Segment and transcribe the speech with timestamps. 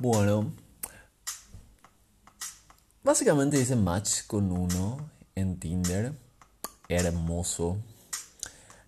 [0.00, 0.50] Bueno,
[3.04, 6.14] básicamente hice match con uno en Tinder.
[6.88, 7.76] Hermoso,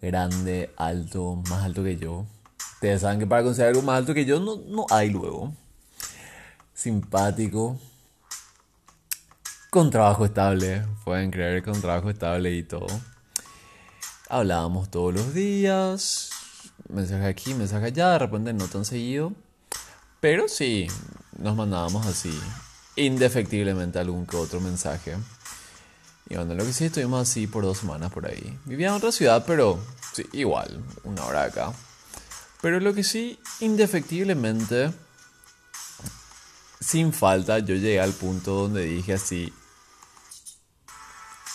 [0.00, 2.24] grande, alto, más alto que yo.
[2.76, 5.52] Ustedes saben que para conseguir algo más alto que yo no, no hay luego.
[6.72, 7.78] Simpático.
[9.68, 12.86] Con trabajo estable, pueden creer, con trabajo estable y todo.
[14.30, 16.30] Hablábamos todos los días,
[16.88, 19.34] mensaje aquí, mensaje allá, de repente no tan seguido.
[20.24, 20.86] Pero sí,
[21.36, 22.32] nos mandábamos así,
[22.96, 25.18] indefectiblemente algún que otro mensaje.
[26.30, 28.58] Y bueno, lo que sí estuvimos así por dos semanas por ahí.
[28.64, 29.78] Vivía en otra ciudad, pero
[30.14, 31.74] sí, igual, una hora acá.
[32.62, 34.92] Pero lo que sí, indefectiblemente,
[36.80, 39.52] sin falta, yo llegué al punto donde dije así,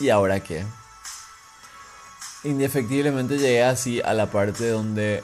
[0.00, 0.66] ¿y ahora qué?
[2.42, 5.22] Indefectiblemente llegué así a la parte donde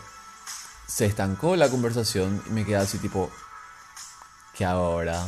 [0.92, 3.30] se estancó la conversación y me quedé así tipo,
[4.54, 5.26] ¿qué ahora?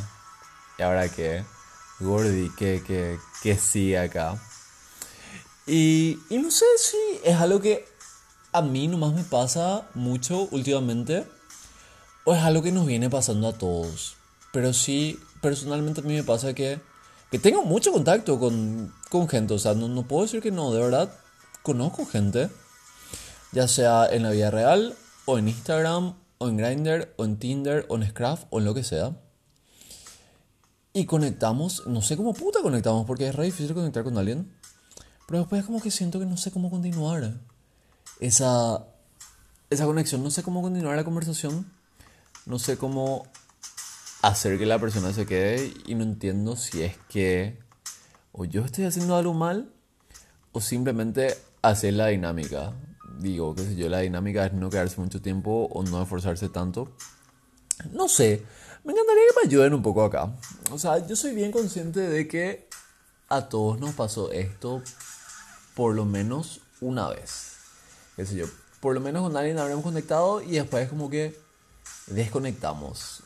[0.78, 1.42] ¿Y ahora qué?
[2.00, 4.38] Gordy, ¿qué, qué, qué sigue acá?
[5.66, 7.88] Y, y no sé si es algo que
[8.52, 11.26] a mí nomás me pasa mucho últimamente
[12.24, 14.16] o es algo que nos viene pasando a todos.
[14.52, 16.78] Pero sí, personalmente a mí me pasa que,
[17.30, 19.54] que tengo mucho contacto con, con gente.
[19.54, 21.10] O sea, no, no puedo decir que no, de verdad
[21.62, 22.50] conozco gente.
[23.52, 24.94] Ya sea en la vida real
[25.27, 28.75] o en Instagram, o en Grindr, o en Tinder, o en Scraft, o en lo
[28.75, 29.17] que sea.
[30.92, 34.52] Y conectamos, no sé cómo puta conectamos, porque es re difícil conectar con alguien.
[35.27, 37.41] Pero después es como que siento que no sé cómo continuar.
[38.20, 38.86] Esa,
[39.70, 41.70] esa conexión, no sé cómo continuar la conversación.
[42.47, 43.27] No sé cómo
[44.22, 47.58] hacer que la persona se quede y no entiendo si es que
[48.33, 49.70] o yo estoy haciendo algo mal
[50.52, 52.72] o simplemente hacer la dinámica
[53.18, 56.92] digo, qué sé yo, la dinámica es no quedarse mucho tiempo o no esforzarse tanto.
[57.92, 58.44] No sé,
[58.84, 60.33] me encantaría que me ayuden un poco acá.
[60.70, 62.68] O sea, yo soy bien consciente de que
[63.28, 64.83] a todos nos pasó esto
[65.74, 67.56] por lo menos una vez.
[68.16, 68.46] Qué sé yo,
[68.80, 71.39] por lo menos con alguien habremos conectado y después como que
[72.06, 73.22] desconectamos.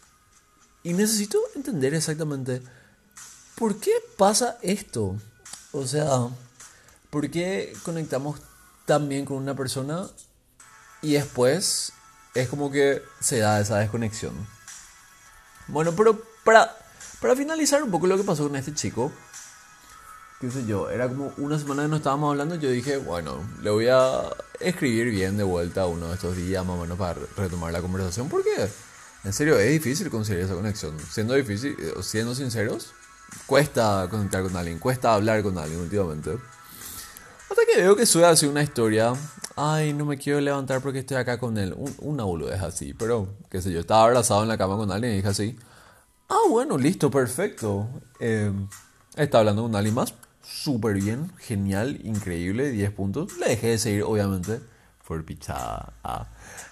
[0.83, 2.63] Y necesito entender exactamente
[3.57, 5.17] por qué pasa esto.
[5.73, 6.29] O sea,
[7.11, 8.41] ¿por qué conectamos
[8.89, 10.09] también con una persona
[11.03, 11.93] y después
[12.35, 14.33] es como que se da esa desconexión.
[15.69, 16.75] Bueno, pero para,
[17.21, 19.13] para finalizar un poco lo que pasó con este chico,
[20.41, 23.69] qué sé yo, era como una semana que no estábamos hablando, yo dije, bueno, le
[23.69, 24.23] voy a
[24.59, 28.31] escribir bien de vuelta uno de estos días más o menos para retomar la conversación,
[28.31, 28.71] porque
[29.23, 30.97] en serio es difícil conseguir esa conexión.
[31.11, 32.95] Siendo difícil, siendo sinceros,
[33.45, 36.39] cuesta conectar con alguien, cuesta hablar con alguien últimamente.
[37.51, 39.13] Hasta que veo que sube así una historia.
[39.57, 41.75] Ay, no me quiero levantar porque estoy acá con él.
[41.77, 42.95] Un, una boludez así.
[42.95, 45.57] Pero, qué sé yo, estaba abrazado en la cama con alguien y dije así.
[46.29, 47.89] Ah, bueno, listo, perfecto.
[48.21, 48.53] Eh,
[49.17, 50.15] está hablando con alguien más.
[50.43, 53.37] Súper bien, genial, increíble, 10 puntos.
[53.39, 54.61] Le dejé de seguir, obviamente.
[55.07, 55.95] Por pichada.
[56.05, 56.27] Ah.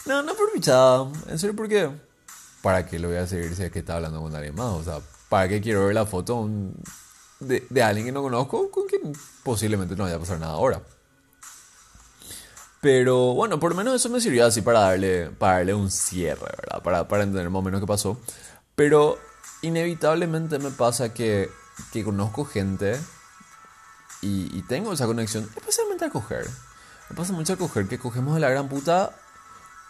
[0.04, 1.10] No, no por pichada.
[1.28, 1.90] En serio, ¿por qué?
[2.62, 4.72] ¿Para qué lo voy a seguir si es que está hablando con alguien más?
[4.72, 6.48] O sea, ¿para qué quiero ver la foto?
[7.40, 10.82] De, de, alguien que no conozco con quien posiblemente no vaya a pasar nada ahora.
[12.80, 16.52] Pero bueno, por lo menos eso me sirvió así para darle, para darle un cierre,
[16.56, 16.82] ¿verdad?
[16.82, 18.20] Para, para entender más o menos qué pasó.
[18.74, 19.18] Pero
[19.62, 21.50] inevitablemente me pasa que,
[21.92, 22.98] que conozco gente
[24.22, 26.48] y, tengo esa conexión, especialmente a coger.
[27.10, 29.14] Me pasa mucho a coger, que cogemos de la gran puta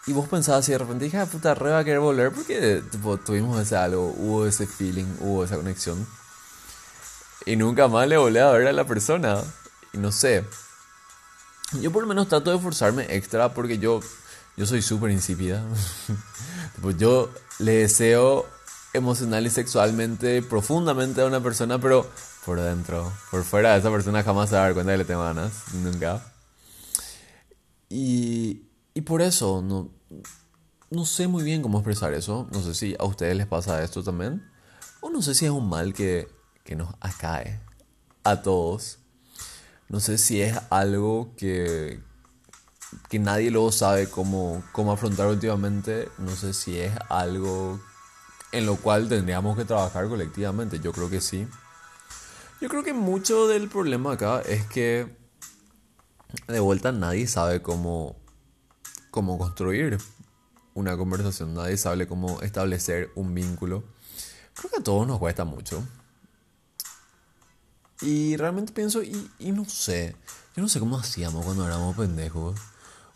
[0.05, 2.83] y vos pensabas así de repente, dije, ah, puta, re va a querer volver porque
[2.91, 6.05] tipo, tuvimos ese algo, hubo ese feeling, hubo esa conexión.
[7.47, 9.41] Y nunca más le volví a ver a la persona.
[9.93, 10.43] Y no sé.
[11.81, 14.01] Yo por lo menos trato de esforzarme extra porque yo,
[14.57, 15.63] yo soy súper insípida.
[16.81, 18.45] pues yo le deseo
[18.93, 22.05] emocional y sexualmente profundamente a una persona, pero
[22.45, 25.23] por dentro, por fuera esa persona jamás se va a dar cuenta que le tengo
[25.23, 25.73] ganas.
[25.73, 26.21] Nunca.
[27.87, 28.63] Y,
[28.93, 29.89] y por eso no,
[30.89, 32.49] no sé muy bien cómo expresar eso.
[32.51, 34.51] No sé si a ustedes les pasa esto también.
[34.99, 36.36] O no sé si es un mal que
[36.67, 37.59] que nos acae
[38.25, 38.99] a todos.
[39.87, 42.01] No sé si es algo que,
[43.07, 46.09] que nadie luego sabe cómo, cómo afrontar últimamente.
[46.17, 47.79] No sé si es algo
[48.51, 50.79] en lo cual tendríamos que trabajar colectivamente.
[50.81, 51.47] Yo creo que sí.
[52.59, 55.15] Yo creo que mucho del problema acá es que
[56.47, 58.17] de vuelta nadie sabe cómo,
[59.09, 59.99] cómo construir
[60.73, 61.53] una conversación.
[61.53, 63.85] Nadie sabe cómo establecer un vínculo.
[64.53, 65.81] Creo que a todos nos cuesta mucho.
[68.01, 70.15] Y realmente pienso, y, y, no sé,
[70.55, 72.59] yo no sé cómo hacíamos cuando éramos pendejos.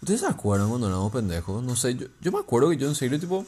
[0.02, 1.64] ¿Ustedes se acuerdan cuando éramos pendejos?
[1.64, 3.46] No sé, yo, yo me acuerdo que yo en serio, tipo,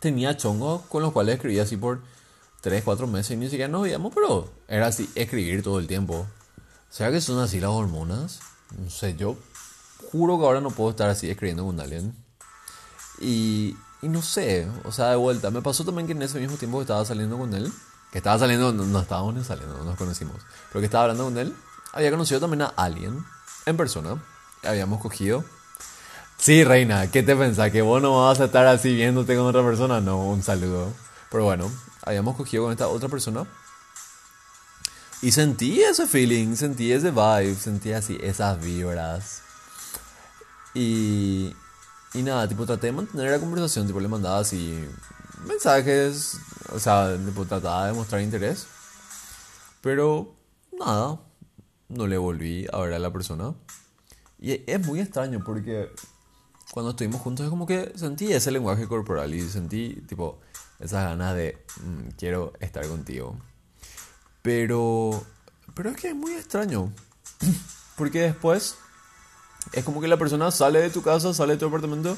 [0.00, 2.00] tenía chongos con los cuales escribía así por
[2.62, 6.26] 3, 4 meses y ni siquiera nos veíamos, pero era así, escribir todo el tiempo.
[6.90, 8.40] ¿Será que son así las hormonas?
[8.76, 9.36] No sé, yo
[10.10, 12.14] juro que ahora no puedo estar así escribiendo con alguien.
[13.20, 16.56] Y, y no sé, o sea, de vuelta, me pasó también que en ese mismo
[16.56, 17.72] tiempo que estaba saliendo con él,
[18.10, 20.36] que estaba saliendo, no, no estábamos ni saliendo, no nos conocimos,
[20.68, 21.54] pero que estaba hablando con él,
[21.92, 23.24] había conocido también a alguien
[23.66, 24.16] en persona,
[24.62, 25.44] habíamos cogido.
[26.36, 27.70] Sí, reina, ¿qué te pensás?
[27.70, 30.00] ¿Que vos no vas a estar así viéndote con otra persona?
[30.00, 30.90] No, un saludo.
[31.30, 31.70] Pero bueno,
[32.02, 33.46] habíamos cogido con esta otra persona.
[35.20, 39.42] Y sentí ese feeling, sentí ese vibe, sentí así esas vibras.
[40.72, 41.54] Y,
[42.14, 44.88] y nada, tipo, traté de mantener la conversación, tipo, le mandaba así
[45.46, 46.38] mensajes,
[46.72, 48.66] o sea, tipo, trataba de mostrar interés.
[49.80, 50.34] Pero
[50.78, 51.20] nada,
[51.88, 53.54] no le volví a ver a la persona.
[54.38, 55.90] Y es muy extraño porque
[56.72, 60.40] cuando estuvimos juntos es como que sentí ese lenguaje corporal y sentí, tipo,
[60.78, 63.36] esas ganas de mm, quiero estar contigo.
[64.42, 65.22] Pero,
[65.74, 66.92] pero es que es muy extraño.
[67.96, 68.76] Porque después
[69.72, 72.16] es como que la persona sale de tu casa, sale de tu apartamento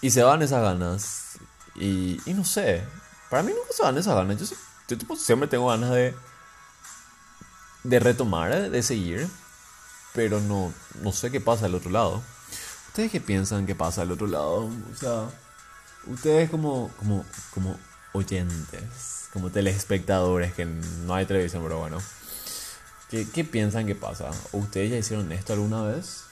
[0.00, 1.38] y se van esas ganas.
[1.74, 2.82] Y, y no sé,
[3.30, 4.38] para mí nunca se van esas ganas.
[4.88, 6.14] Yo, siempre tengo ganas de,
[7.84, 9.28] de retomar, de seguir,
[10.12, 10.72] pero no,
[11.02, 12.22] no sé qué pasa al otro lado.
[12.88, 14.70] ¿Ustedes qué piensan que pasa al otro lado?
[14.92, 15.28] O sea,
[16.06, 17.78] ustedes como, como, como
[18.12, 21.98] oyentes, como telespectadores, que no hay televisión, pero bueno.
[23.10, 24.30] ¿Qué, ¿Qué, piensan que pasa?
[24.52, 26.24] ¿O ustedes ya hicieron esto alguna vez?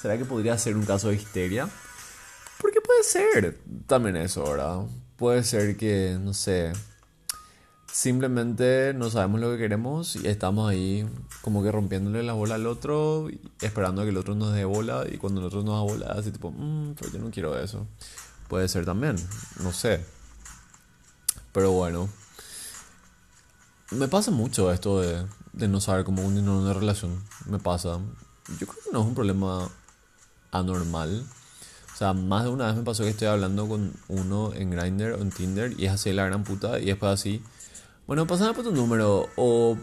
[0.00, 1.68] ¿Será que podría ser un caso de histeria?
[2.60, 4.80] Porque puede ser también eso, ¿verdad?
[5.16, 6.72] Puede ser que, no sé,
[7.92, 11.08] simplemente no sabemos lo que queremos y estamos ahí
[11.42, 13.28] como que rompiéndole la bola al otro,
[13.60, 16.32] esperando que el otro nos dé bola y cuando el otro nos da bola, así
[16.32, 17.86] tipo, mmm, pero yo no quiero eso.
[18.48, 19.16] Puede ser también,
[19.62, 20.04] no sé.
[21.52, 22.08] Pero bueno,
[23.92, 27.22] me pasa mucho esto de, de no saber cómo unir una relación.
[27.46, 28.00] Me pasa.
[28.58, 29.70] Yo creo que no es un problema
[30.50, 31.24] anormal.
[31.94, 35.12] O sea, más de una vez me pasó que estoy hablando con uno en Grindr
[35.12, 37.40] o en Tinder y es así la gran puta y después así,
[38.08, 39.78] bueno, pásame por tu número o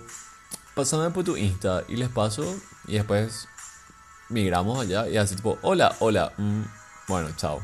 [0.75, 2.43] pásame por tu Insta y les paso
[2.85, 3.47] y después
[4.27, 6.61] migramos allá y así tipo, hola, hola, mm,
[7.07, 7.61] bueno, chao.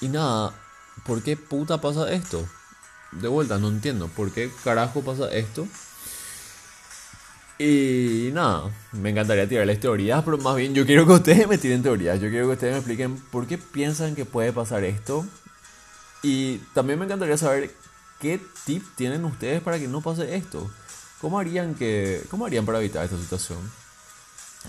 [0.00, 0.54] Y nada,
[1.04, 2.48] ¿por qué puta pasa esto?
[3.10, 4.08] De vuelta, no entiendo.
[4.08, 5.66] ¿Por qué carajo pasa esto?
[7.58, 11.82] Y nada, me encantaría tirarles teorías, pero más bien yo quiero que ustedes me tiren
[11.82, 12.20] teorías.
[12.20, 15.24] Yo quiero que ustedes me expliquen por qué piensan que puede pasar esto.
[16.22, 17.70] Y también me encantaría saber
[18.20, 20.70] qué tip tienen ustedes para que no pase esto.
[21.20, 23.58] ¿Cómo harían, que, cómo harían para evitar esta situación?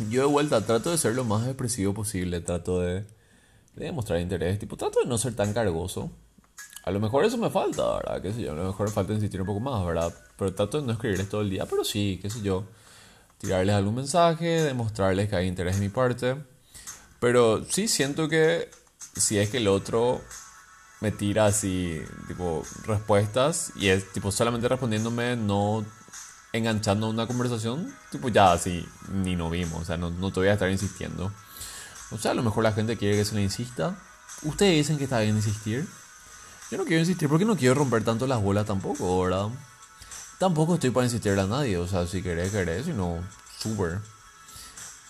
[0.10, 3.06] Yo de vuelta trato de ser lo más expresivo posible, trato de
[3.76, 4.60] de mostrar interés.
[4.60, 6.12] Tipo, trato de no ser tan cargoso.
[6.84, 8.22] A lo mejor eso me falta, ¿verdad?
[8.22, 10.14] Qué sé yo, a lo mejor me falta insistir un poco más, ¿verdad?
[10.38, 12.66] Pero trato de no escribirles todo el día, pero sí, qué sé yo.
[13.38, 16.36] Tirarles algún mensaje, demostrarles que hay interés de mi parte.
[17.20, 18.70] Pero sí siento que
[19.16, 20.22] si es que el otro
[21.00, 25.86] me tira así, tipo, respuestas y es tipo solamente respondiéndome, no
[26.54, 30.50] enganchando una conversación, tipo ya así, ni nos vimos, o sea, no, no te voy
[30.50, 31.32] a estar insistiendo.
[32.12, 33.98] O sea, a lo mejor la gente quiere que se le insista.
[34.44, 35.88] Ustedes dicen que está bien insistir.
[36.74, 39.50] Yo no quiero insistir porque no quiero romper tanto las bolas tampoco, ¿verdad?
[40.40, 41.78] Tampoco estoy para insistirle a nadie.
[41.78, 43.20] O sea, si querés, querés, si no,
[43.60, 44.00] súper.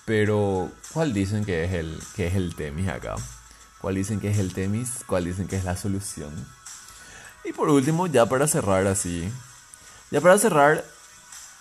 [0.04, 3.16] Pero, ¿cuál dicen que es el, que es el temis acá?
[3.80, 5.06] ¿Cuál dicen que es el temis?
[5.08, 6.34] ¿Cuál dicen que es la solución?
[7.46, 9.32] Y por último, ya para cerrar así.
[10.12, 10.84] Ya para cerrar,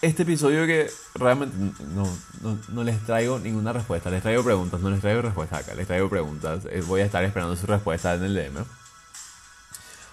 [0.01, 1.57] este episodio que realmente
[1.95, 5.77] no, no, no, les traigo ninguna respuesta, les traigo preguntas, no les traigo respuestas acá,
[5.77, 8.65] les traigo preguntas, eh, voy a estar esperando su respuesta en el DM.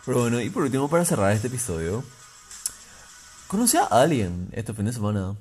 [0.06, 2.04] Pero bueno, y por último, para cerrar este episodio,
[3.48, 5.36] conocí a alguien este fin de semana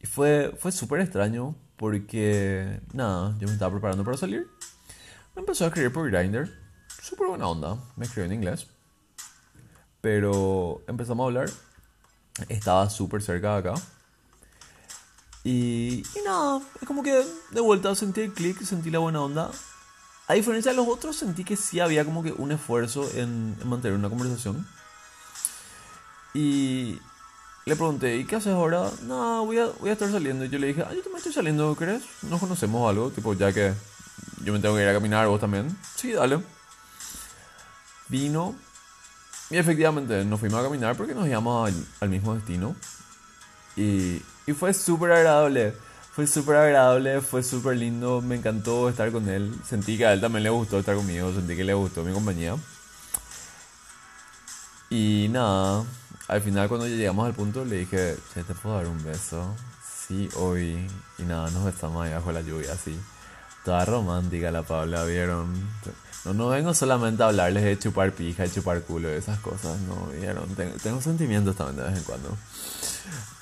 [0.00, 4.48] y fue, fue súper extraño porque, nada, yo me estaba preparando para salir,
[5.34, 6.50] me empezó a escribir por Grindr,
[7.02, 8.66] súper buena onda, me escribió en inglés,
[10.00, 11.50] pero empezamos a hablar
[12.48, 13.74] estaba súper cerca de acá.
[15.44, 19.50] Y, y nada, es como que de vuelta sentí el clic, sentí la buena onda.
[20.28, 23.96] A diferencia de los otros, sentí que sí había como que un esfuerzo en, mantener
[23.96, 24.66] una conversación.
[26.34, 26.98] Y
[27.64, 28.90] le pregunté, ¿y qué haces ahora?
[29.02, 30.44] No, voy a, voy a estar saliendo.
[30.44, 32.02] Y yo le dije, ah, yo también estoy saliendo, ¿crees?
[32.22, 33.72] Nos conocemos algo, tipo, ya que
[34.42, 35.76] yo me tengo que ir a caminar, vos también.
[35.94, 36.40] Sí, dale.
[38.08, 38.54] Vino,
[39.50, 42.74] y efectivamente nos fuimos a caminar porque nos íbamos al, mismo destino.
[43.76, 45.74] Y, y fue súper agradable.
[46.16, 49.54] Fue súper agradable, fue súper lindo, me encantó estar con él.
[49.68, 52.56] Sentí que a él también le gustó estar conmigo, sentí que le gustó mi compañía.
[54.88, 55.84] Y nada,
[56.28, 59.54] al final cuando llegamos al punto le dije, ¿te puedo dar un beso?
[60.08, 60.88] Sí, hoy.
[61.18, 62.98] Y nada, nos besamos ahí bajo la lluvia, así.
[63.62, 65.52] Toda romántica la Paula, ¿vieron?
[66.24, 69.78] No, no vengo solamente a hablarles de chupar pija, de chupar culo, de esas cosas,
[69.80, 70.06] ¿no?
[70.18, 70.48] ¿Vieron?
[70.82, 72.34] Tengo, sentimientos también de vez en cuando.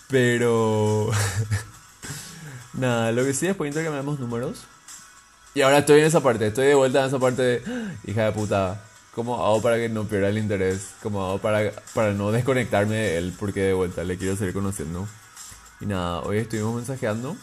[0.09, 1.13] Pero...
[2.77, 4.65] nada, lo que sí, después intercambiamos números.
[5.55, 7.63] Y ahora estoy en esa parte, estoy de vuelta en esa parte de...
[8.07, 8.81] Hija de puta,
[9.15, 10.95] ¿Cómo hago para que no pierda el interés?
[11.01, 13.35] ¿Cómo hago para, para no desconectarme de él?
[13.39, 15.07] Porque de vuelta le quiero seguir conociendo.
[15.81, 17.37] Y nada, hoy estuvimos mensajeando.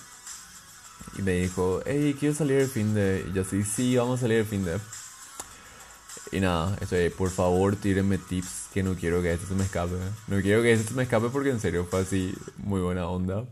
[1.18, 3.26] Y me dijo, hey, quiero salir el fin de.
[3.30, 4.80] Y yo sí, sí, vamos a salir el fin de.
[6.34, 9.96] Y nada, estoy por favor, tírenme tips que no quiero que este se me escape.
[10.28, 13.46] No quiero que este se me escape porque en serio fue así, muy buena onda.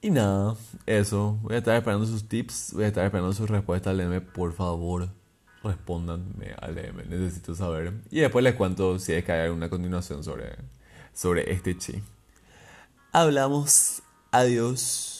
[0.00, 0.54] Y nada,
[0.86, 1.38] eso.
[1.42, 3.94] Voy a estar esperando sus tips, voy a estar esperando sus respuestas.
[3.96, 5.08] Léeme, por favor
[5.62, 7.92] respóndanme al DM, necesito saber.
[8.10, 10.56] Y después les cuento si es que hay alguna continuación sobre,
[11.12, 12.02] sobre este chi.
[13.12, 14.02] Hablamos.
[14.30, 15.17] Adiós.